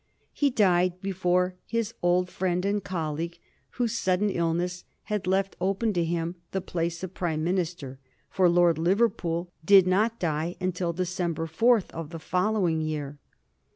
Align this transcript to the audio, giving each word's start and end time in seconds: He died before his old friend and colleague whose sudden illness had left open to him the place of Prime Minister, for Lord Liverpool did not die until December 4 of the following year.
He 0.33 0.49
died 0.49 0.99
before 0.99 1.57
his 1.67 1.93
old 2.01 2.27
friend 2.27 2.65
and 2.65 2.83
colleague 2.83 3.37
whose 3.77 3.93
sudden 3.95 4.31
illness 4.31 4.83
had 5.03 5.27
left 5.27 5.55
open 5.61 5.93
to 5.93 6.03
him 6.03 6.37
the 6.49 6.59
place 6.59 7.03
of 7.03 7.13
Prime 7.13 7.43
Minister, 7.43 7.99
for 8.27 8.49
Lord 8.49 8.79
Liverpool 8.79 9.51
did 9.63 9.85
not 9.85 10.17
die 10.19 10.55
until 10.59 10.91
December 10.91 11.45
4 11.45 11.83
of 11.93 12.09
the 12.09 12.17
following 12.17 12.81
year. 12.81 13.19